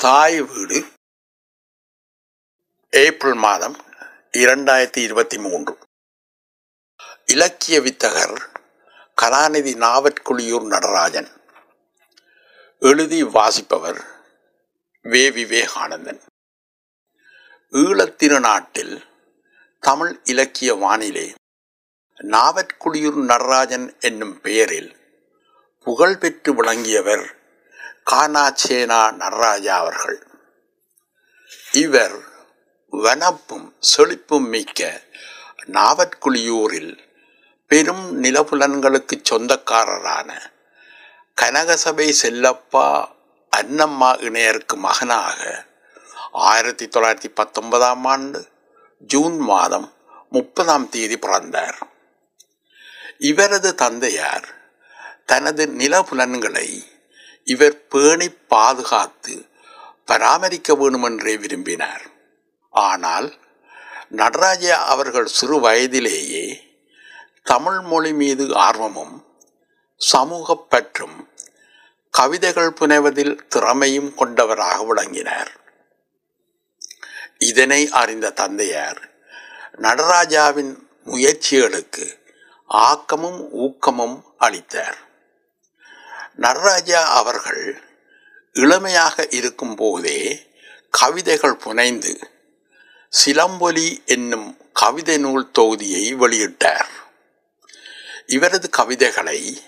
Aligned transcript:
தாய் 0.00 0.42
வீடு 0.42 0.84
ஏப்ரல் 2.90 3.34
மாதம் 3.34 3.76
இரண்டாயிரத்தி 4.32 4.96
இருபத்தி 4.96 5.38
மூன்று. 5.38 5.78
இலக்கிய 7.26 7.80
வித்தகர் 7.80 8.56
கலாநிதி 9.22 9.76
நாவற்குழியூர் 9.76 10.66
நடராஜன். 10.66 11.30
எழுதி 12.78 13.22
வாசிப்பவர் 13.22 14.04
வே. 15.02 15.30
விவேகானந்தன். 15.30 16.20
ஈழத்திருநாட்டில் 17.72 19.02
தமிழ் 19.80 20.20
இலக்கிய 20.24 20.74
வானிலே 20.74 21.34
நாவற்குழியூர் 22.16 23.24
நடராஜன் 23.24 23.96
என்னும் 24.00 24.40
பெயரில் 24.40 24.96
புகழ்பெற்று 25.84 26.54
விளங்கியவர் 26.54 27.39
கானாச்சேனா 28.10 29.12
நடராஜா 29.12 29.78
அவர்கள். 29.78 30.26
இவர் 31.72 32.16
வனப்பும் 32.90 33.74
செழிப்பும் 33.78 34.48
மிக்க 34.48 35.02
நாவற்குழியூரில் 35.66 36.98
பெரும் 37.66 38.22
நிலப்புலன்களுக்கு 38.22 39.16
சொந்தக்காரரான 39.22 40.30
கனகசபை 41.40 42.08
செல்லப்பா 42.22 43.08
அன்னம்மா 43.56 44.10
இணையருக்கு 44.26 44.76
மகனாக 44.76 45.64
ஆயிரத்தி 46.32 46.86
தொள்ளாயிரத்தி 46.86 47.28
பத்தொன்பதாம் 47.34 48.04
ஆண்டு 48.04 48.48
ஜூன் 48.98 49.38
மாதம் 49.38 49.92
முப்பதாம் 50.30 50.88
தேதி 50.88 51.18
பிறந்தார். 51.18 51.78
இவரது 53.18 53.74
தந்தையார் 53.74 54.48
தனது 55.26 55.66
நிலப்புலன்களை 55.66 56.98
இவர் 57.52 57.76
பேணி 57.92 58.28
பாதுகாத்து 58.52 59.34
பராமரிக்க 60.08 60.74
வேண்டுமென்றே 60.80 61.34
விரும்பினார். 61.42 62.04
ஆனால் 62.74 63.28
நடராஜா 64.20 64.76
அவர்கள் 64.94 65.34
சிறு 65.38 65.56
வயதிலேயே 65.60 66.44
தமிழ் 67.42 67.80
மொழி 67.90 68.12
மீது 68.20 68.44
ஆர்வமும் 68.66 69.14
சமூக 70.00 70.56
பற்றும் 70.72 71.16
கவிதைகள் 72.14 72.76
புனைவதில் 72.80 73.34
திறமையும் 73.48 74.10
கொண்டவராக 74.14 74.78
விளங்கினார். 74.84 75.52
இதனை 77.50 77.80
அறிந்த 78.00 78.36
தந்தையார் 78.40 79.00
நடராஜாவின் 79.84 80.72
முயற்சிகளுக்கு 81.06 82.06
ஆக்கமும் 82.66 83.40
ஊக்கமும் 83.64 84.16
அளித்தார். 84.38 84.98
நடராஜா 86.40 87.00
அவர்கள் 87.02 87.82
இளமையாக 88.52 89.26
இருக்கும் 89.30 89.74
போதே 89.74 90.46
கவிதைகள் 90.90 91.56
புனைந்து 91.56 92.12
சிலம்பொலி 93.08 94.02
என்னும் 94.04 94.56
கவிதை 94.72 95.18
நூல் 95.18 95.50
தொகுதியை 95.58 96.04
வெளியிட்டார். 96.14 96.90
இவரது 98.26 98.70
கவிதைகளை 98.70 99.62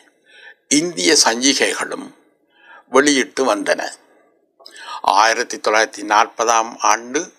இந்திய 0.69 1.17
சஞ்சிகைகளும் 1.25 2.15
வெளியிட்டு 2.91 3.43
வந்தன. 3.55 3.83
ஆயிரத்தி 5.03 5.57
தொள்ளாயிரத்தி 5.57 6.03
நாற்பதாம் 6.13 6.73
ஆண்டு 6.79 7.33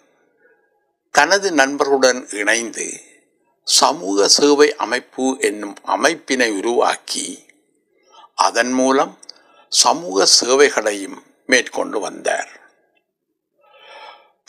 தனது 1.11 1.51
நண்பர்களுடன் 1.51 2.29
இணைந்து 2.33 3.01
சமூக 3.63 4.27
சேவை 4.27 4.75
அமைப்பு 4.75 5.37
என்னும் 5.39 5.75
அமைப்பினை 5.87 6.57
உருவாக்கி 6.57 7.27
அதன் 8.35 8.71
மூலம் 8.71 9.17
சமூக 9.73 10.25
சேவைகளையும் 10.25 11.23
மேற்கொண்டு 11.45 11.99
வந்தார். 11.99 12.52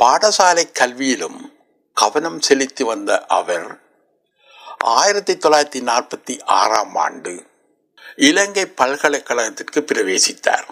பாடசாலை 0.02 0.64
கல்வியிலும் 0.72 1.38
கவனம் 1.94 2.40
செலுத்தி 2.40 2.84
வந்த 2.84 3.24
அவர் 3.28 3.80
ஆயிரத்தி 4.78 5.34
தொள்ளாயிரத்தி 5.34 5.82
நாற்பத்தி 5.90 6.42
ஆறாம் 6.44 6.96
ஆண்டு 6.96 7.46
இலங்கை 8.16 8.66
பல்கலைக்கழகத்திற்கு 8.66 9.80
பிரவேசித்தார். 9.80 10.66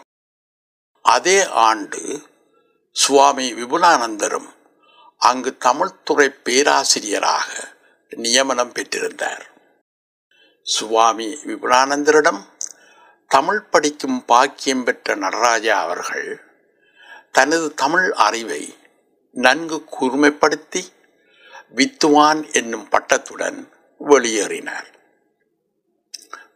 அதே 1.02 1.48
ஆண்டு 1.48 2.30
சுவாமி 2.92 3.52
விபுலானந்தரும் 3.54 4.50
அங்கு 5.18 5.56
தமிழ்துறை 5.58 6.28
பேராசிரியராக 6.28 7.74
நியமனம் 8.10 8.72
பெற்றிருந்தார். 8.72 9.44
சுவாமி 10.62 11.38
விபுலானந்தரிடம் 11.46 12.50
தமிழ் 13.34 13.60
படிக்கும் 13.60 14.24
பாக்கியம் 14.28 14.84
பெற்ற 14.84 15.14
நடராஜா 15.14 15.76
அவர்கள் 15.80 16.40
தனது 17.32 17.74
தமிழ் 17.74 18.10
அறிவை 18.26 18.62
நன்கு 19.34 19.84
கூர்மைப்படுத்தி 19.92 20.82
வித்துவான் 21.74 22.52
என்னும் 22.52 22.88
பட்டத்துடன் 22.88 23.58
வெளியேறினார். 24.08 24.88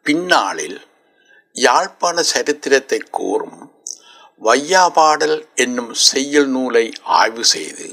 பின்னாளில் 0.02 0.80
யாழ்ப்பாண 1.52 2.22
சரித்திரத்தை 2.22 2.98
கூறும் 3.10 3.60
வையாபாடல் 4.40 5.38
என்னும் 5.54 5.94
செய்யல் 5.94 6.46
நூலை 6.46 6.92
ஆய்வு 7.02 7.44
செய்து 7.44 7.88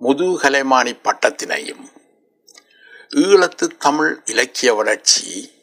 முதுகலைமானி 0.00 0.94
பட்டத்தினையும் 1.02 1.86
ஈழத்து 3.10 3.66
தமிழ் 3.78 4.22
இலக்கிய 4.24 4.74
வளர்ச்சி 4.74 5.56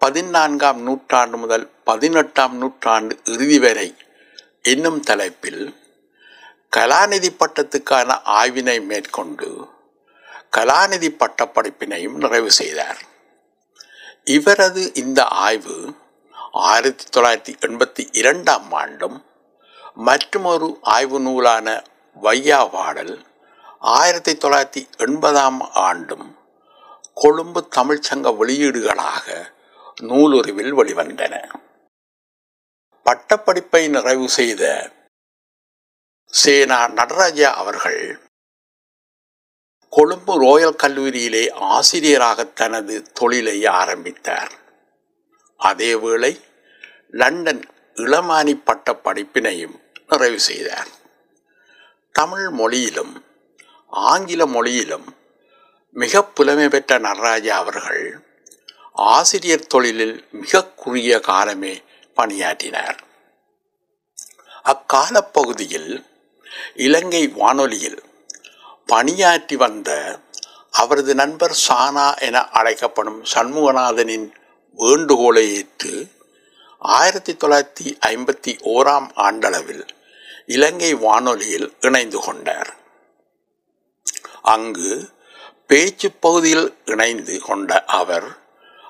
பதினான்காம் 0.00 0.80
நூற்றாண்டு 0.80 1.36
முதல் 1.36 1.70
பதினெட்டாம் 1.84 2.56
நூற்றாண்டு 2.56 3.18
இறுதி 3.24 3.58
வரை 3.58 3.96
என்னும் 4.62 5.00
தலைப்பில் 5.00 5.76
கலாநிதி 6.76 7.30
பட்டத்துக்கான 7.38 8.16
ஆய்வினை 8.24 8.86
மேற்கொண்டு 8.86 9.68
கலாநிதி 10.56 11.10
பட்டப்படிப்பினையும் 11.18 12.16
நிறைவு 12.16 12.50
செய்தார். 12.50 13.00
இவரது 14.24 14.94
இந்த 14.94 15.24
ஆய்வு 15.24 15.94
ஆயிரத்தி 16.52 17.04
தொள்ளாயிரத்தி 17.16 17.54
எண்பத்தி 17.66 18.08
இரண்டாம் 18.12 18.72
ஆண்டும் 18.72 19.24
மற்றுமொரு 19.94 20.78
ஆய்வு 20.82 21.20
நூலான 21.20 21.84
வையா 22.22 22.70
பாடல் 22.70 23.26
ஆயிரத்தி 23.78 24.32
தொள்ளாயிரத்தி 24.32 24.86
எண்பதாம் 24.96 25.60
ஆண்டும் 25.72 26.36
கொழும்பு 27.14 27.68
தமிழ்ச்சங்க 27.76 28.30
வெளியீடுகளாக 28.40 29.56
நூலுருவில் 30.00 30.74
வெளிவந்தன. 30.74 31.54
பட்டப்படிப்பை 33.04 33.88
நிறைவு 33.88 34.28
செய்த 34.28 34.92
சேனா 36.26 36.88
நடராஜா 36.88 37.54
அவர்கள் 37.54 38.18
கொழும்பு 39.90 40.42
ரோயல் 40.42 40.76
கல்லூரியிலே 40.76 41.50
ஆசிரியராக 41.50 42.44
தனது 42.44 43.02
தொழிலை 43.12 43.66
ஆரம்பித்தார். 43.66 44.52
அதேவேளை 45.58 46.40
லண்டன் 47.10 47.62
இளமானி 47.94 48.60
பட்ட 48.64 48.92
படிப்பினையும் 48.92 49.80
நிறைவு 50.08 50.40
செய்தார். 50.40 50.88
தமிழ் 52.12 52.48
மொழியிலும் 52.48 53.24
ஆங்கில 53.86 54.46
மொழியிலும் 54.46 55.16
மிக 55.90 56.24
புலமை 56.24 56.68
பெற்ற 56.68 56.98
நடராஜா 56.98 57.56
அவர்கள் 57.56 58.27
ஆசிரியர் 58.98 59.66
தொழிலில் 59.66 60.26
மிக 60.32 60.64
குறுகிய 60.64 61.20
காலமே 61.20 61.82
பணியாற்றினார். 62.14 63.02
அக்கால 64.62 65.22
பகுதியில் 65.22 66.06
இலங்கை 66.74 67.28
வானொலியில் 67.28 68.02
பணியாற்றி 68.86 69.56
வந்த 69.56 70.18
அவரது 70.70 71.14
நண்பர் 71.14 71.56
சானா 71.68 72.18
என 72.18 72.48
அழைக்கப்படும் 72.48 73.24
சண்முகநாதனின் 73.24 74.32
வேண்டுகோளை 74.72 75.54
ஏற்று 75.54 76.08
ஆயிரத்தி 76.78 77.32
தொள்ளாயிரத்தி 77.32 77.98
ஐம்பத்தி 78.06 78.58
ஓராம் 78.64 79.08
ஆண்டளவில் 79.16 79.88
இலங்கை 80.46 80.94
வானொலியில் 80.94 81.72
இணைந்து 81.80 82.20
கொண்டார். 82.20 82.74
அங்கு 84.42 85.08
பேச்சு 85.66 86.10
பகுதியில் 86.10 86.76
இணைந்து 86.84 87.40
கொண்ட 87.40 87.84
அவர் 87.84 88.37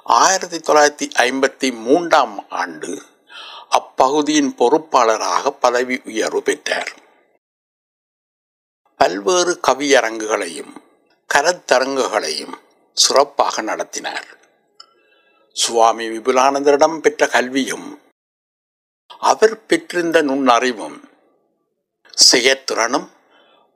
ஆயிரத்தி 0.08 0.58
தொள்ளாயிரத்தி 0.58 1.10
ஐம்பத்தி 1.18 1.72
மூன்றாம் 1.72 2.50
ஆண்டு 2.50 3.02
அப்பகுதியின் 3.70 4.54
பொறுப்பாளராக 4.56 5.50
பதவி 5.50 6.00
உயர்வு 6.04 6.42
பெற்றார். 6.42 6.92
பல்வேறு 8.96 9.60
கவியரங்குகளையும் 9.68 10.72
கருத்தரங்குகளையும் 11.34 12.52
சிறப்பாக 12.92 13.62
நடத்தினார். 13.62 14.26
சுவாமி 15.52 16.08
விபுலானந்தரிடம் 16.08 16.98
பெற்ற 16.98 17.26
கல்வியும் 17.26 18.00
அவர் 19.06 19.66
பெற்றிருந்த 19.66 20.22
நுண்ணறிவும் 20.22 21.00
செயற்திறனும் 22.32 23.08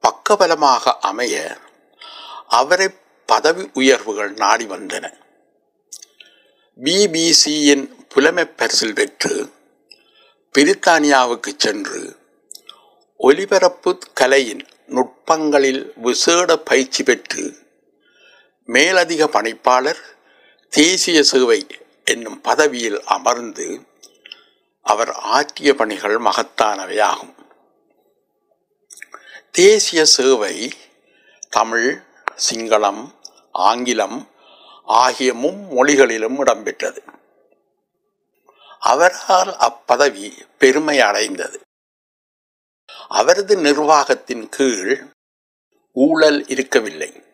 பக்கபலமாக 0.02 0.98
அமைய 1.00 1.58
அவரை 2.48 2.88
பதவி 3.26 3.70
உயர்வுகள் 3.74 4.32
நாடி 4.32 4.64
வந்தன. 4.64 5.21
பிபிசியின் 6.80 7.90
புலமை 8.08 8.44
பரிசில் 8.44 8.92
பெற்று 8.92 9.52
பிரித்தானியாவுக்கு 10.58 11.52
சென்று 11.56 12.16
ஒலிபரப்பு 13.16 13.98
கலையின் 14.14 14.66
நுட்பங்களில் 14.86 15.92
விசேட 15.96 16.56
பயிற்சி 16.56 17.02
பெற்று 17.02 17.56
மேலதிக 18.66 19.26
பணிப்பாளர் 19.26 20.00
தேசிய 20.68 21.22
சேவை 21.22 21.66
என்னும் 22.04 22.40
பதவியில் 22.40 23.02
அமர்ந்து 23.04 23.86
அவர் 24.82 25.12
ஆற்றிய 25.12 25.74
பணிகள் 25.74 26.16
மகத்தானவையாகும். 26.16 27.34
தேசிய 29.50 30.04
சேவை 30.04 30.72
தமிழ் 31.50 32.02
சிங்களம் 32.50 33.14
ஆங்கிலம் 33.52 34.31
ஆகிய 34.92 35.34
மும்மொழிகளிலும் 35.34 36.38
இடம்பெற்றது. 36.38 36.98
அவரால் 38.78 39.56
அப்பதவி 39.56 40.32
பெருமை 40.58 41.00
அடைந்தது. 41.00 41.60
அவரது 43.08 43.56
நிர்வாகத்தின் 43.56 44.48
கீழ் 44.48 45.06
ஊழல் 45.92 46.46
இருக்கவில்லை. 46.46 47.24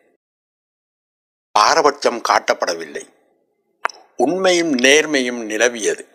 பாரபட்சம் 1.51 2.21
காட்டப்படவில்லை. 2.29 3.13
உண்மையும் 4.17 4.75
நேர்மையும் 4.75 5.41
நிலவியது. 5.45 6.07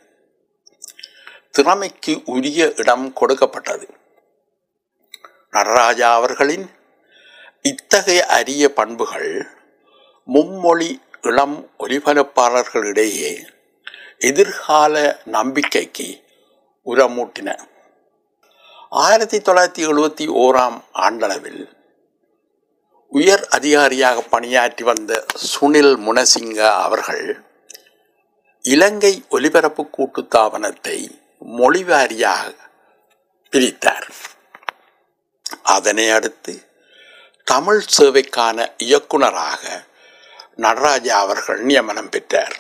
திறமைக்கு 1.51 2.23
உரிய 2.25 2.73
இடம் 2.77 3.13
கொடுக்கப்பட்டது. 3.13 3.89
நடராஜா 5.51 6.15
அவர்களின் 6.15 6.71
இத்தகைய 7.63 8.27
அரிய 8.27 8.73
பண்புகள் 8.73 9.47
மும்மொழி 10.27 11.04
இளம் 11.29 11.57
ஒலிபரப்பாளர்களிடையே 11.79 13.33
எதிர்கால 14.29 14.95
நம்பிக்கைக்கு 15.37 16.09
உரமூட்டின. 16.87 17.49
ஆயிரத்தி 19.03 19.39
தொள்ளாயிரத்தி 19.39 19.83
எழுபத்தி 19.91 20.27
ஓராம் 20.43 20.79
ஆண்டளவில் 21.05 21.63
உயர் 23.13 23.45
அதிகாரியாக 23.57 24.19
பணியாற்றி 24.35 24.85
வந்த 24.91 25.13
சுனில் 25.51 25.95
முனசிங்க 26.07 26.61
அவர்கள் 26.87 27.25
இலங்கை 28.65 29.15
ஒலிபரப்பு 29.29 29.83
கூட்டுத்தாபனத்தை 29.97 30.99
மொழிவாரியாக 31.59 32.53
பிரித்தார். 33.53 34.09
அதனை 35.77 36.07
அடுத்து 36.11 36.55
தமிழ் 37.45 37.83
சேவைக்கான 37.97 38.67
இயக்குனராக 38.87 39.63
நடராஜா 40.57 41.19
அவர்கள் 41.21 41.61
நியமனம் 41.61 42.09
பெற்றார். 42.09 42.57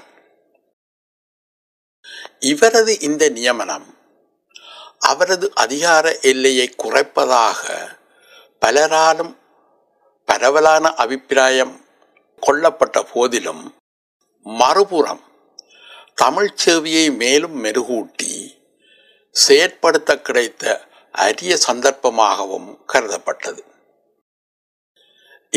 இவரது 2.38 3.00
இந்த 3.00 3.29
நியமனம் 3.29 3.99
அவரது 4.99 5.55
அதிகார 5.55 6.19
எல்லையை 6.19 6.75
குறைப்பதாக 6.82 7.88
பலராலும் 8.67 9.37
பரவலான 10.25 10.94
அபிப்பிராயம் 10.94 11.87
கொள்ளப்பட்ட 12.41 13.02
போதிலும் 13.02 13.75
மறுபுறம் 14.43 15.23
தமிழ் 16.14 16.55
சேவையை 16.67 17.17
மேலும் 17.17 17.64
மெருகூட்டி 17.64 18.62
செயற்படுத்த 19.49 20.20
கிடைத்த 20.20 20.88
அரிய 21.12 21.58
சந்தர்ப்பமாகவும் 21.67 22.79
கருதப்பட்டது. 22.93 23.74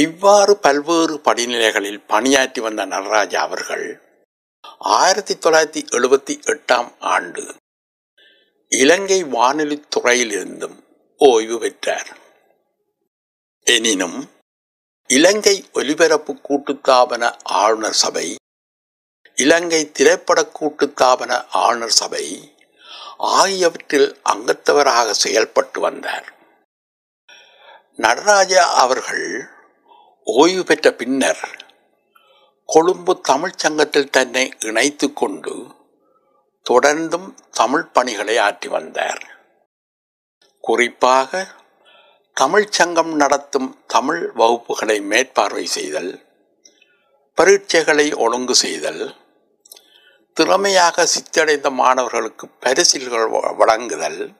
இவ்வாறு 0.01 0.57
பல்வேறு 0.57 1.15
படிநிலைகளில் 1.25 2.01
பணியாற்றி 2.07 2.61
வந்த 2.61 2.85
நடராஜா 2.85 3.41
அவர்கள் 3.41 3.85
ஆயிரத்தி 4.77 5.33
தொள்ளாயிரத்தி 5.35 5.81
எழுபத்தி 5.91 6.33
எட்டாம் 6.45 6.89
ஆண்டு 6.99 7.43
இலங்கை 8.71 9.23
வானொலி 9.23 9.77
துறையிலிருந்தும் 9.95 10.77
ஓய்வு 11.17 11.57
பெற்றார். 11.59 12.11
எனினும் 13.67 14.19
இலங்கை 15.07 15.55
ஒலிபரப்பு 15.73 16.35
கூட்டுத்தாபன 16.49 17.33
ஆளுநர் 17.43 17.99
சபை 18.03 18.35
இலங்கை 19.35 19.91
திரைப்பட 19.91 20.49
கூட்டுத்தாபன 20.59 21.45
ஆளுநர் 21.65 21.99
சபை 22.01 22.25
ஆகியவற்றில் 23.17 24.09
அங்கத்தவராக 24.29 25.09
செயல்பட்டு 25.25 25.79
வந்தார். 25.79 26.27
நடராஜா 27.95 28.63
அவர்கள் 28.85 29.55
ஓய்வு 30.27 30.63
பெற்ற 30.63 30.91
பின்னர் 30.91 31.49
கொழும்பு 32.65 33.21
தமிழ்ச் 33.21 33.57
சங்கத்தில் 33.57 34.09
தன்னை 34.09 34.51
இணைத்து 34.59 35.13
கொண்டு 35.13 35.75
தொடர்ந்தும் 36.69 37.33
தமிழ் 37.51 37.85
பணிகளை 37.85 38.37
ஆற்றி 38.37 38.67
வந்தார். 38.67 39.27
குறிப்பாக 40.59 41.47
தமிழ்ச்சங்கம் 42.41 43.15
நடத்தும் 43.15 43.83
தமிழ் 43.87 44.31
வகுப்புகளை 44.35 45.01
மேற்பார்வை 45.01 45.65
செய்தல் 45.65 46.25
பரீட்சைகளை 47.35 48.15
ஒழுங்கு 48.15 48.55
செய்தல் 48.55 49.15
திறமையாக 50.33 51.05
சித்தடைந்த 51.05 51.69
மாணவர்களுக்கு 51.71 52.47
பரிசில்கள் 52.47 53.29
வழங்குதல் 53.29 54.33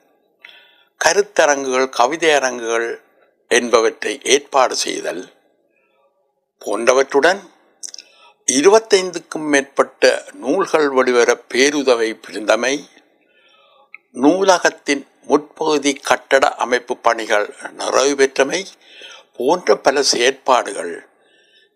கருத்தரங்குகள் 1.06 1.89
கவிதை 1.89 2.31
அரங்குகள் 2.31 3.04
என்பவற்றை 3.48 4.19
ஏற்பாடு 4.24 4.75
செய்தல் 4.75 5.37
போன்றவற்றுடன் 6.65 7.39
இருபத்தைந்துக்கும் 8.51 9.48
மேற்பட்ட 9.50 10.25
நூல்கள் 10.33 10.89
வெளிவர 10.89 11.38
பேருதவை 11.54 12.13
புரிந்தமை 12.13 12.89
நூலகத்தின் 14.13 15.07
முற்பகுதி 15.21 15.94
கட்டட 15.94 16.56
அமைப்பு 16.56 16.98
பணிகள் 16.98 17.56
நிறைவு 17.71 18.15
பெற்றமை 18.15 18.68
போன்ற 19.36 19.75
பல 19.75 20.04
செயற்பாடுகள் 20.04 21.09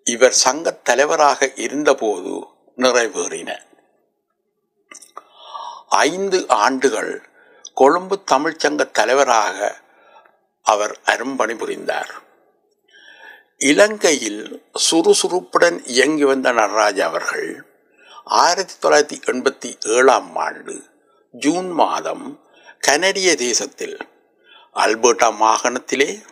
இவர் 0.04 0.32
சங்க 0.32 0.72
தலைவராக 0.72 1.52
இருந்தபோது 1.56 2.48
நிறைவேறின. 2.78 3.60
ஐந்து 5.90 6.46
ஆண்டுகள் 6.48 7.26
கொழும்பு 7.74 8.24
தமிழ்ச்சங்க 8.32 8.92
தலைவராக 8.92 9.78
அவர் 10.62 11.00
அரும்பணி 11.06 11.58
புரிந்தார் 11.58 12.12
இலங்கையில் 13.62 14.66
சுறுசுறுப்புடன் 14.74 15.82
இயங்கி 15.86 16.24
வந்த 16.24 16.52
நடராஜா 16.52 17.08
அவர்கள் 17.08 17.66
ஆயிரத்தி 18.24 18.74
தொள்ளாயிரத்தி 18.82 19.30
எண்பத்தி 19.30 19.88
ஏழாம் 19.88 20.36
ஆண்டு 20.36 20.84
ஜூன் 21.32 21.70
மாதம் 21.70 22.42
கனடிய 22.80 23.36
தேசத்தில் 23.36 23.98
அல்பர்டா 24.76 25.32
மாகாணத்திலே 25.32 26.26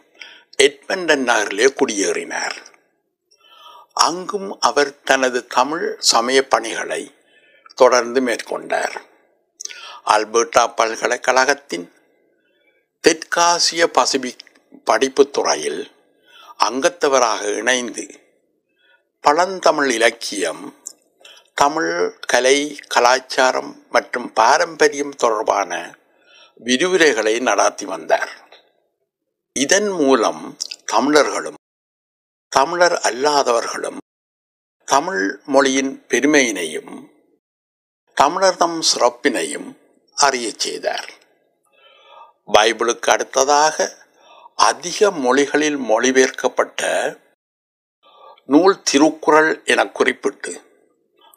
எட்மண்டன் 0.57 1.23
நகரிலே 1.23 1.65
குடியேறினார். 1.65 2.55
அங்கும் 3.93 4.59
அவர் 4.59 5.03
தனது 5.03 5.47
தமிழ் 5.47 5.95
சமய 5.99 6.47
பணிகளை 6.47 7.15
தொடர்ந்து 7.75 8.21
மேற்கொண்டார். 8.21 8.95
அல்பர்டா 10.05 10.73
பல்கலைக்கழகத்தின் 10.75 11.93
தெற்காசிய 13.07 13.83
பசிபிக் 13.83 14.71
படிப்புத் 14.83 15.33
துறையில் 15.33 15.97
அங்கத்தவராக 16.63 17.55
இணைந்து 17.55 18.07
பழந்தமிழ் 19.21 19.91
இலக்கியம் 19.91 20.75
தமிழ் 21.53 22.19
கலை 22.19 22.79
கலாச்சாரம் 22.87 23.85
மற்றும் 23.89 24.33
பாரம்பரியம் 24.33 25.15
தொடர்பான 25.15 25.97
விரிவுரைகளை 26.63 27.39
நடாத்தி 27.39 27.85
வந்தார். 27.85 28.29
இதன் 29.53 29.87
மூலம் 29.87 30.57
தமிழர்களும் 30.85 31.55
தமிழர் 32.49 32.93
அல்லாதவர்களும் 32.93 33.97
தமிழ் 34.85 35.39
மொழியின் 35.45 36.05
பெருமையினையும் 36.07 37.09
தமிழர்தம் 38.21 38.79
சிறப்பினையும் 38.95 39.77
அறியச் 40.15 40.59
செய்தார். 40.59 41.09
பைபிளுக்கு 42.53 43.09
அடுத்ததாக 43.09 44.07
அதிக 44.59 45.11
மொழிகளில் 45.11 45.77
மொழிபெயர்க்கப்பட்ட 45.77 46.81
நூல் 48.45 48.81
திருக்குறள் 48.83 49.61
என 49.65 49.87
குறிப்பிட்டு 49.87 50.61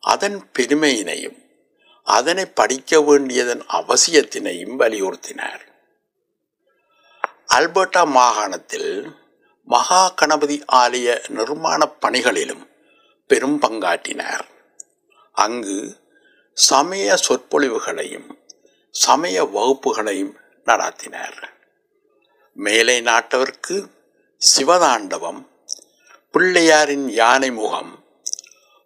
அதன் 0.00 0.50
பெருமையினையும் 0.58 1.38
அதனை 2.02 2.46
படிக்க 2.46 3.00
வேண்டியதன் 3.00 3.62
அவசியத்தினையும் 3.72 4.78
வலியுறுத்தினார். 4.78 5.60
அல்பர்டா 7.54 8.06
மாகாணத்தில் 8.06 9.16
மகா 9.64 10.08
கணபதி 10.08 10.64
ஆலய 10.72 11.18
நிர்மாணப் 11.28 12.00
பணிகளிலும் 12.00 12.70
பெரும் 13.26 13.62
பங்காற்றினார். 13.62 14.46
அங்கு 15.32 16.00
சமய 16.52 17.16
சொற்பொழிவுகளையும் 17.28 18.36
சமய 18.90 19.44
வகுப்புகளையும் 19.44 20.34
நடாத்தினார். 20.64 21.60
மேலை 22.54 23.00
நாட்டவர்க்கு 23.00 23.90
சிவதாண்டவம் 24.56 25.46
பிள்ளையாரின் 26.32 27.08
யானை 27.08 27.50
முகம் 27.50 28.04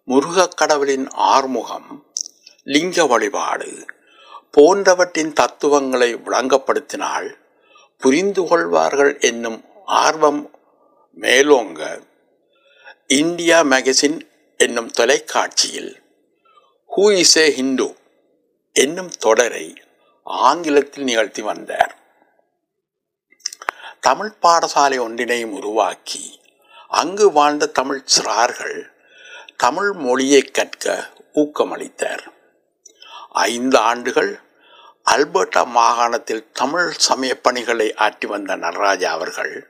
முருகக் 0.03 0.57
கடவுளின் 0.57 1.09
ஆறுமுகம் 1.09 2.05
லிங்க 2.63 3.05
வழிபாடு 3.05 3.85
போன்றவற்றின் 4.51 5.33
தத்துவங்களை 5.33 6.15
விளங்கப்படுத்தினால் 6.15 7.37
புரிந்து 7.97 8.47
கொள்வார்கள் 8.47 9.19
என்னும் 9.19 9.65
ஆர்வம் 9.85 10.51
மேலோங்க. 11.15 12.07
இந்தியா 13.07 13.61
மேகசின் 13.61 14.21
என்னும் 14.57 14.91
தொலைக்காட்சியில் 14.91 16.03
ஹூ 16.97 17.11
இஸ் 17.11 17.37
ஏ 17.37 17.51
ஹிந்து 17.51 17.97
என்னும் 18.71 19.09
தொடரை 19.09 19.81
ஆங்கிலத்தில் 20.23 21.03
நிகழ்த்தி 21.03 21.41
வந்தார். 21.41 21.96
தமிழ் 24.07 24.33
பாடசாலை 24.41 24.97
ஒன்றினையும் 24.99 25.51
உருவாக்கி 25.51 26.39
அங்கு 26.87 27.31
வாழ்ந்த 27.31 27.65
தமிழ் 27.67 28.03
சிறார்கள் 28.15 28.77
தமிழ் 29.57 29.91
மொழியை 29.91 30.41
கற்க 30.41 31.09
ஊக்கமளித்தார் 31.35 32.23
ஐந்து 33.31 33.77
ஆண்டுகள் 33.77 34.39
அல்பர்டா 35.11 35.65
மாகாணத்தில் 35.65 36.51
தமிழ் 36.53 36.93
சமய 36.97 37.35
பணிகளை 37.39 37.93
ஆற்றி 37.97 38.27
வந்த 38.27 38.55
நடராஜா 38.55 39.11
அவர்கள் 39.11 39.69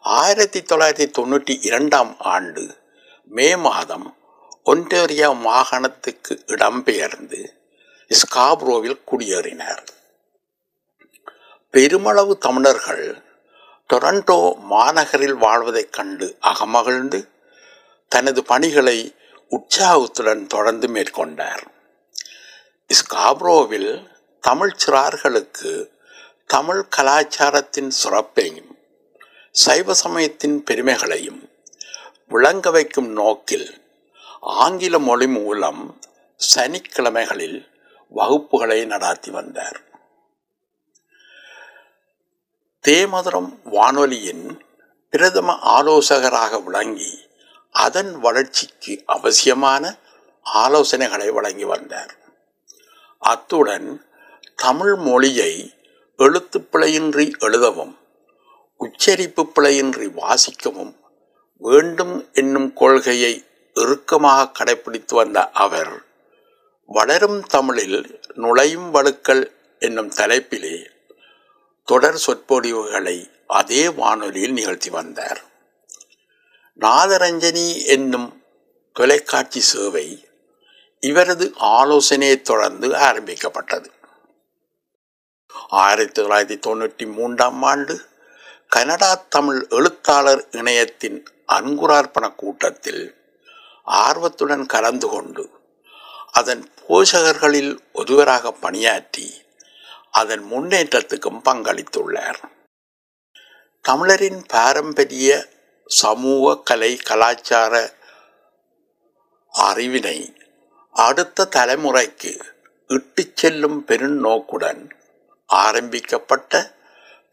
ஆயிரத்தி 0.00 0.60
தொள்ளாயிரத்தி 0.60 1.08
தொண்ணூற்றி 1.18 1.58
இரண்டாம் 1.60 2.18
ஆண்டு 2.18 2.76
மே 3.24 3.56
மாதம் 3.56 4.16
ஒன்டேரியா 4.66 5.30
மாகாணத்துக்கு 5.40 6.42
இடம்பெயர்ந்து 6.46 7.42
ஸ்காப்ரோவில் 8.10 9.00
குடியேறினார். 9.10 9.86
பெருமளவு 11.70 12.38
தமிழர்கள் 12.38 13.26
டொரண்டோ 13.92 14.54
மாநகரில் 14.70 15.34
வாழ்வதைக் 15.34 15.92
கண்டு 15.92 16.36
அகமகிழ்ந்து 16.42 17.28
தனது 18.08 18.44
பணிகளை 18.44 19.16
உற்சாகத்துடன் 19.48 20.46
தொடர்ந்து 20.46 20.88
மேற்கொண்டார். 20.88 21.62
ஸ்காப்ரோவில் 22.90 24.08
தமிழ் 24.40 24.74
சிறார்களுக்கு 24.86 25.90
தமிழ் 26.46 26.84
கலாச்சாரத்தின் 26.96 27.90
சிறப்பையும் 27.90 28.78
சைவ 29.50 29.94
சமயத்தின் 29.94 30.64
பெருமைகளையும் 30.64 31.50
விளங்க 32.28 32.70
வைக்கும் 32.70 33.12
நோக்கில் 33.12 33.84
ஆங்கில 34.40 34.98
மொழி 34.98 35.28
மூலம் 35.28 36.00
சனிக்கிழமைகளில் 36.54 37.68
வகுப்புகளை 38.14 38.86
நடாத்தி 38.86 39.30
வந்தார். 39.30 39.87
தேமதுரம் 42.88 43.48
வானொலியின் 43.64 44.44
பிரதம 45.10 45.58
ஆலோசகராக 45.58 46.58
விளங்கி 46.58 47.10
அதன் 47.70 48.12
வளர்ச்சிக்கு 48.14 49.02
அவசியமான 49.06 49.98
ஆலோசனைகளை 50.54 51.32
வழங்கி 51.32 51.64
வந்தார். 51.64 52.12
அத்துடன் 53.18 54.06
தமிழ் 54.56 54.94
மொழியை 54.94 55.52
எழுத்து 56.16 56.68
பிழையின்றி 56.72 57.38
எழுதவும் 57.38 57.98
உச்சரிப்பு 58.76 59.42
பிழையின்றி 59.54 60.06
வாசிக்கவும் 60.14 60.94
வேண்டும் 61.56 62.28
என்னும் 62.32 62.72
கொள்கையை 62.72 63.46
இறுக்கமாக 63.74 64.50
கடைபிடித்து 64.52 65.14
வந்த 65.14 65.50
அவர் 65.50 66.04
வளரும் 66.86 67.42
தமிழில் 67.42 68.20
நுழையும் 68.34 68.90
வழுக்கள் 68.90 69.52
என்னும் 69.78 70.10
தலைப்பிலே 70.10 70.76
தொடர் 71.90 72.18
சொற்பொழிவுகளை 72.24 73.18
அதே 73.58 73.82
வானொலியில் 73.98 74.56
நிகழ்த்தி 74.58 74.90
வந்தார். 74.90 75.40
நாதரஞ்சனி 76.80 77.68
என்னும் 77.94 78.28
தொலைக்காட்சி 78.92 79.60
சேவை 79.60 80.08
இவரது 81.02 81.46
ஆலோசனையை 81.78 82.36
தொடர்ந்து 82.42 82.88
ஆரம்பிக்கப்பட்டது. 83.08 83.90
ஆயிரத்தி 85.82 86.22
தொள்ளாயிரத்தி 86.22 86.58
தொண்ணூற்றி 86.66 87.06
மூன்றாம் 87.12 87.62
ஆண்டு 87.62 87.94
கனடா 88.68 89.10
தமிழ் 89.28 89.60
எழுத்தாளர் 89.68 90.42
இணையத்தின் 90.50 91.18
அன்குரார்ப்பண 91.52 92.26
கூட்டத்தில் 92.34 93.02
ஆர்வத்துடன் 93.84 94.66
கலந்து 94.66 95.08
கொண்டு 95.08 95.44
அதன் 96.30 96.64
போஷகர்களில் 96.88 97.72
ஒருவராக 97.92 98.52
பணியாற்றி 98.64 99.26
அதன் 100.20 100.44
முன்னேற்றத்துக்கும் 100.52 101.40
பங்களித்துள்ளார். 101.48 102.40
தமிழரின் 103.84 104.40
பாரம்பரிய 104.46 105.30
சமூக 105.86 106.54
கலை 106.68 106.92
கலாச்சார 106.96 107.74
அறிவினை 109.52 110.18
அடுத்த 110.90 111.48
தலைமுறைக்கு 111.56 112.32
இட்டு 112.86 113.22
செல்லும் 113.34 113.78
பெருநோக்குடன் 113.86 114.82
ஆரம்பிக்கப்பட்ட 115.46 116.62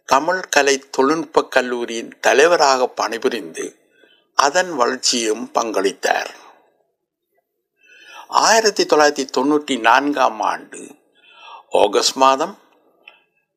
தமிழ் 0.05 0.43
கலை 0.49 0.75
தொழில்நுட்ப 0.95 1.43
கல்லூரியின் 1.45 2.11
தலைவராக 2.19 2.87
பணிபுரிந்து 2.99 3.65
அதன் 4.35 4.71
வளர்ச்சியும் 4.75 5.45
பங்களித்தார். 5.53 6.31
ஆயிரத்தி 8.27 8.83
தொள்ளாயிரத்தி 8.83 9.25
தொண்ணூற்றி 9.37 9.75
நான்காம் 9.79 10.39
ஆண்டு 10.51 10.81
ஆகஸ்ட் 11.83 12.19
மாதம் 12.23 12.55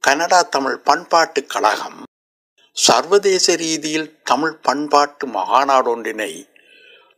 கனடா 0.09 0.43
தமிழ் 0.43 0.77
பண்பாட்டு 0.79 1.47
கழகம் 1.47 2.03
சர்வதேச 2.73 3.57
ரீதியில் 3.57 4.21
தமிழ் 4.25 4.55
பண்பாட்டு 4.57 5.27
மகாநாடொன்றினை 5.27 6.49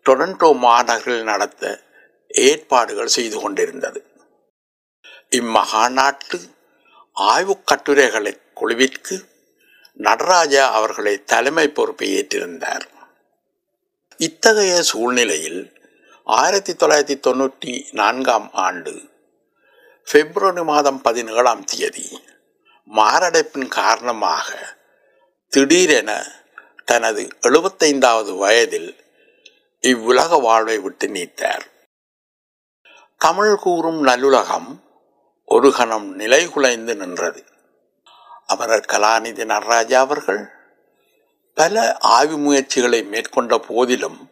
டொரண்டோ 0.06 0.58
மாநகரில் 0.58 1.22
நடத்த 1.22 1.84
ஏற்பாடுகள் 2.28 3.06
செய்து 3.06 3.40
கொண்டிருந்தது. 3.40 4.04
இம்மகாநாட்டு 5.30 6.50
ஆய்வுக் 7.12 7.66
கட்டுரைகளை 7.66 8.40
குழுவிற்கு 8.54 9.28
நடராஜா 9.92 10.70
அவர்களை 10.70 11.24
தலைமை 11.24 11.68
பொறுப்பை 11.68 12.10
ஏற்றிருந்தார். 12.16 12.86
இத்தகைய 14.16 14.82
சூழ்நிலையில் 14.82 15.76
ஆயிரத்தி 16.24 16.72
தொள்ளாயிரத்தி 16.72 17.18
தொண்ணூற்றி 17.28 17.92
நான்காம் 17.92 18.50
ஆண்டு 18.52 19.08
பிப்ரவரி 20.12 20.64
மாதம் 20.64 21.02
பதினேழாம் 21.02 21.64
தேதி 21.64 22.20
மாரடைப்பின் 22.96 23.68
காரணமாக 23.68 24.76
திடீரென 25.48 26.10
தனது 26.84 27.28
எழுபத்தைந்தாவது 27.40 28.36
வயதில் 28.36 28.90
இவ்வுலக 29.80 30.36
வாழ்வை 30.36 30.78
விட்டு 30.78 31.08
நீத்தார். 31.08 31.64
தமிழ் 33.18 33.56
கூறும் 33.56 34.06
நல்லுலகம் 34.06 34.70
ஒரு 35.44 35.72
கணம் 35.72 36.18
நிலைகுலைந்து 36.18 36.96
நின்றது. 36.96 37.44
அமரர் 38.46 38.90
கலாநிதி 38.92 39.44
நடராஜா 39.44 40.00
அவர்கள் 40.00 40.42
பல 41.54 41.96
ஆய்வு 41.98 42.36
முயற்சிகளை 42.36 43.04
மேற்கொண்ட 43.04 43.58
போதிலும் 43.58 44.30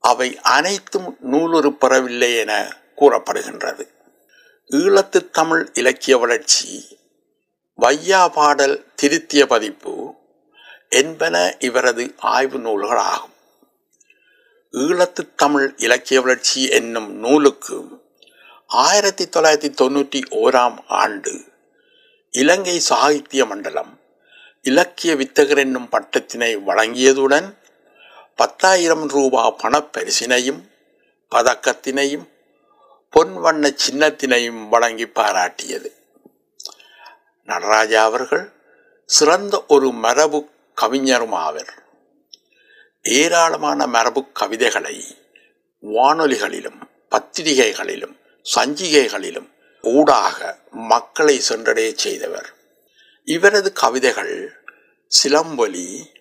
அவை 0.00 0.38
அனைத்தும் 0.38 1.16
நூலுறு 1.20 1.70
பெறவில்லை 1.72 2.36
என 2.36 2.52
கூறப்படுகின்றது. 2.96 3.84
ஈழத்து 4.70 5.30
தமிழ் 5.30 5.70
இலக்கிய 5.72 6.18
வளர்ச்சி 6.18 6.68
வையா 7.82 8.28
பாடல் 8.32 8.92
திருத்திய 8.94 9.46
பதிப்பு 9.46 10.14
என்பன 10.88 11.56
இவரது 11.58 12.14
ஆய்வு 12.16 12.58
நூல்களாகும். 12.58 13.32
ஈழத்து 14.72 15.22
தமிழ் 15.36 15.74
இலக்கிய 15.76 16.20
வளர்ச்சி 16.20 16.68
என்னும் 16.68 17.10
நூலுக்கு 17.12 17.78
ஆயிரத்தி 18.66 19.24
தொள்ளாயிரத்தி 19.24 19.70
தொண்ணூற்றி 19.80 20.20
ஓராம் 20.30 20.78
ஆண்டு 20.86 21.32
இலங்கை 22.30 22.76
சாகித்ய 22.88 23.46
மண்டலம் 23.46 24.00
இலக்கிய 24.62 25.14
வித்தகர் 25.14 25.58
என்னும் 25.58 25.88
பட்டத்தினை 25.92 26.52
வழங்கியதுடன் 26.68 27.58
பத்தாயிரம் 28.36 29.08
ரூபா 29.08 29.42
பணப்பரிசினையும் 29.56 30.62
பதக்கத்தினையும் 31.30 32.26
பொன் 33.10 33.34
வண்ண 33.34 33.74
சின்னத்தினையும் 33.86 34.68
வழங்கி 34.68 35.04
பாராட்டியது. 35.04 35.90
நடராஜா 37.44 38.04
அவர்கள் 38.04 38.52
சிறந்த 39.06 39.64
ஒரு 39.68 39.90
மரபு 39.90 40.48
கவிஞரும் 40.74 41.32
ஆவர். 41.32 41.82
ஏராளமான 43.02 43.86
மரபு 43.86 44.32
கவிதைகளை 44.32 45.16
வானொலிகளிலும் 45.82 46.80
பத்திரிகைகளிலும் 47.08 48.16
சஞ்சிகைகளிலும் 48.54 49.50
ஊடாக 49.82 50.58
மக்களை 50.70 51.40
சென்றடைய 51.40 51.92
செய்தவர். 51.96 52.52
இவரது 53.24 53.72
கவிதைகள் 53.72 54.64
சிலம்பொலி 55.06 56.12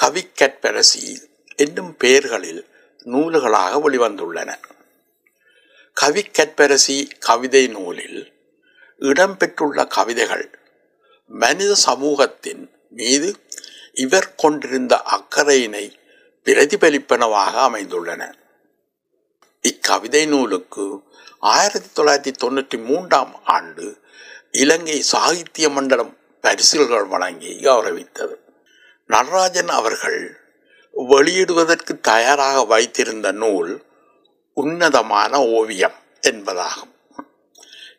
கவிக்கற்பரசி 0.00 1.28
என்னும் 1.56 1.96
பெயர்களில் 1.96 2.68
நூல்களாக 3.04 3.80
வெளிவந்துள்ளன. 3.88 4.56
கவிக்கற்பரசி 6.00 7.18
கவிதை 7.18 7.66
நூலில் 7.66 8.32
இடம்பெற்றுள்ள 8.98 9.86
கவிதைகள் 9.86 10.58
மனித 11.32 11.74
சமூகத்தின் 11.74 12.70
மீது 12.90 13.36
இவர் 13.92 14.34
கொண்டிருந்த 14.34 15.02
அக்கறையினை 15.02 15.94
பிரதிபலிப்பனவாக 16.44 17.52
அமைந்துள்ளன. 17.52 18.34
இக்கவிதை 19.62 20.26
நூலுக்கு 20.26 21.02
ஆயிரத்தி 21.38 22.02
தொள்ளாயிரத்தி 22.02 22.34
தொண்ணூற்றி 22.42 22.84
மூன்றாம் 22.84 23.40
ஆண்டு 23.44 24.00
இலங்கை 24.50 25.02
சாகித்ய 25.02 25.70
மண்டலம் 25.70 26.16
பரிசுகள் 26.40 27.04
வழங்கி 27.04 27.58
கௌரவித்தது. 27.60 28.34
நடராஜன் 29.06 29.68
அவர்கள் 29.68 30.40
வெளியிடுவதற்கு 31.08 32.00
தயாராக 32.00 32.64
வைத்திருந்த 32.64 33.32
நூல் 33.32 33.84
உன்னதமான 34.52 35.46
ஓவியம் 35.46 35.98
என்பதாகும். 36.20 36.94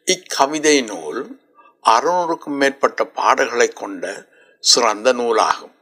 இக்கவிதை 0.06 0.82
நூல் 0.82 1.41
அறுநூறுக்கும் 1.90 2.58
மேற்பட்ட 2.58 3.06
பாடல்களை 3.06 3.68
கொண்ட 3.68 4.26
சிறந்த 4.60 5.14
நூலாகும். 5.14 5.76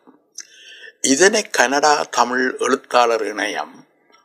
இதனை 1.02 1.50
கனடா 1.50 2.04
தமிழ் 2.04 2.56
எழுத்தாளர் 2.60 3.36
இணையம் 3.36 3.74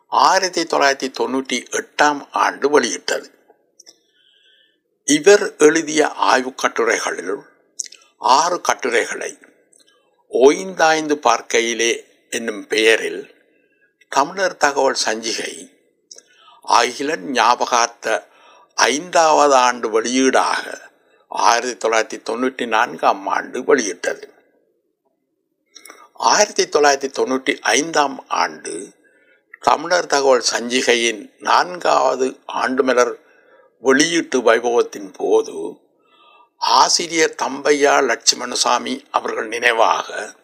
ஆயிரத்தி 0.06 0.62
தொள்ளாயிரத்தி 0.62 1.12
தொண்ணூற்றி 1.20 1.64
எட்டாம் 1.70 2.26
ஆண்டு 2.32 2.70
வெளியிட்டது. 2.70 3.32
இவர் 5.04 5.56
எழுதிய 5.56 6.08
ஆய்வுக் 6.08 6.62
கட்டுரைகளில் 6.62 7.42
ஆறு 8.18 8.60
கட்டுரைகளை 8.60 9.38
ஓய்ந்தாய்ந்து 10.28 11.14
பார்க்கையிலே 11.14 12.04
என்னும் 12.30 12.66
பெயரில் 12.66 13.34
தமிழர் 14.08 14.56
தகவல் 14.56 14.96
சஞ்சிகை 15.04 15.52
அகிலன் 16.62 17.30
ஞாபகார்த்த 17.30 18.28
ஐந்தாவது 18.74 19.54
ஆண்டு 19.54 20.00
வெளியீடாக 20.00 20.92
ஆயிரத்தி 21.34 21.88
தொள்ளாயிரத்தி 21.88 22.18
தொண்ணூற்றி 22.30 22.66
நான்காம் 22.66 23.26
ஆண்டு 23.26 23.64
வெளியிட்டது. 23.64 24.32
ஆயிரத்தி 26.12 26.64
தொள்ளாயிரத்தி 26.64 27.10
தொண்ணூற்றி 27.18 27.58
ஐந்தாம் 27.60 28.28
ஆண்டு 28.28 28.94
தமிழர் 29.60 30.06
தகவல் 30.06 30.44
சஞ்சிகையின் 30.52 31.32
நான்காவது 31.38 32.40
ஆண்டுமலர் 32.46 33.14
வெளியீட்டு 33.78 34.38
வைபவத்தின் 34.38 35.10
போது 35.12 35.78
ஆசிரியர் 36.58 37.34
தம்பையா 37.42 37.94
லட்சுமணசாமி 38.00 39.04
அவர்கள் 39.10 39.48
நினைவாக 39.48 40.36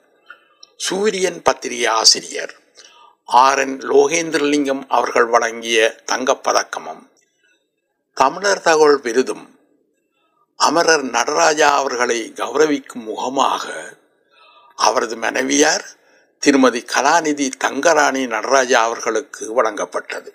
சூரியன் 0.76 1.42
பத்திரிகை 1.42 1.86
ஆசிரியர் 1.86 2.54
ஆர் 3.24 3.58
என் 3.58 3.78
லோகேந்திரலிங்கம் 3.78 4.82
அவர்கள் 4.88 5.26
வழங்கிய 5.26 6.02
தங்கப்பதக்கமும் 6.12 7.08
தமிழர் 8.14 8.62
தகவல் 8.62 9.00
விருதும் 9.00 9.59
அமரர் 10.60 11.02
நடராஜா 11.02 11.68
அவர்களை 11.74 12.32
கௌரவிக்கும் 12.36 13.04
முகமாக 13.04 13.64
அவரது 14.78 15.16
மனைவியார் 15.16 15.86
திருமதி 16.38 16.84
கலாநிதி 16.92 17.50
தங்கராணி 17.64 18.26
நடராஜா 18.26 18.82
அவர்களுக்கு 18.82 19.62
வழங்கப்பட்டது. 19.62 20.30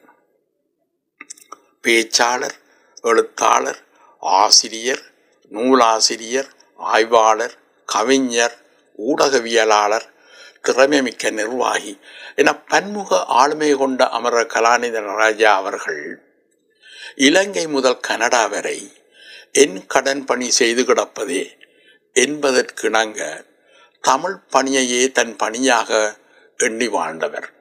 பேச்சாளர் 1.82 2.58
எழுத்தாளர் 3.02 3.80
ஆசிரியர் 4.20 5.04
நூலாசிரியர் 5.52 6.50
ஆய்வாளர் 6.80 7.56
கவிஞர் 7.86 8.56
ஊடகவியலாளர் 9.00 10.08
திறமைமிக்க 10.64 11.32
நிர்வாகி 11.32 12.00
என 12.36 12.54
பன்முக 12.56 13.26
ஆளுமை 13.26 13.76
கொண்ட 13.76 14.08
அமரர் 14.10 14.54
கலாநிதி 14.54 14.92
நடராஜா 14.92 15.56
அவர்கள் 15.56 16.04
இலங்கை 17.16 17.68
முதல் 17.68 18.00
கனடா 18.00 18.46
வரை 18.46 18.80
என் 19.58 19.88
கடன் 19.88 20.26
பணி 20.26 20.52
செய்து 20.52 20.84
கிடப்பதே 20.84 21.50
என்பதற்கிணங்க 22.14 23.46
தமிழ் 24.02 24.36
பணியையே 24.54 25.12
தன் 25.12 25.36
பணியாக 25.36 26.18
எண்ணி 26.58 26.88
வாழ்ந்தவர். 26.88 27.54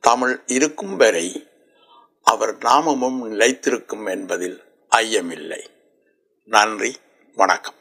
தமிழ் 0.00 0.42
இருக்கும் 0.46 0.96
வரை 0.96 1.48
அவர் 2.22 2.58
நாமமும் 2.58 3.32
நிலைத்திருக்கும் 3.32 4.06
என்பதில் 4.06 4.62
ஐயமில்லை. 4.96 5.66
நன்றி 6.44 6.96
வணக்கம். 7.34 7.80